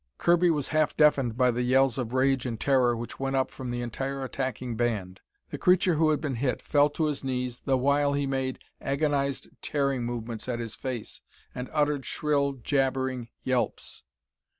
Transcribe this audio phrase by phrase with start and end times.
[0.17, 3.69] Kirby was half deafened by the yells of rage and terror which went up from
[3.69, 5.21] the entire attacking band.
[5.51, 9.49] The creature who had been hit fell to his knees the while he made agonized
[9.61, 11.21] tearing movements at his face
[11.53, 14.03] and uttered shrill, jabbering yelps.